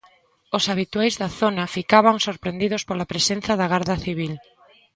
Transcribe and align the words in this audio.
Os 0.57 0.63
habituais 0.71 1.15
da 1.21 1.29
zona 1.39 1.71
ficaban 1.77 2.17
sorprendidos 2.27 2.81
pola 2.87 3.09
presenza 3.11 3.53
da 3.59 3.67
Garda 3.73 3.95
Civil. 4.05 4.33